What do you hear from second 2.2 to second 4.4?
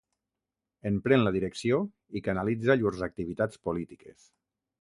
canalitza llurs activitats polítiques.